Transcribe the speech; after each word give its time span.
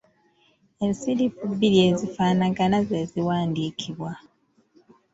Ensirifu 0.85 1.41
bbiri 1.53 1.77
ezifaanagana 1.89 2.77
ze 2.87 2.99
ziwandiikibwa. 3.11 4.11